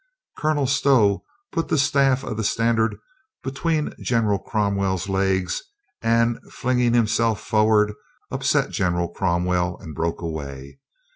Colonel 0.35 0.65
Stow 0.65 1.23
put 1.51 1.67
the 1.67 1.77
staff 1.77 2.23
of 2.23 2.35
the 2.35 2.43
standard 2.43 2.95
between 3.43 3.93
General 3.99 4.39
Cromwell's 4.39 5.07
legs 5.07 5.61
and 6.01 6.39
flinging 6.51 6.95
himself 6.95 7.39
forward, 7.39 7.93
upset 8.31 8.71
General 8.71 9.09
Cromwell 9.09 9.77
and 9.79 9.93
broke 9.93 10.19
away. 10.23 10.79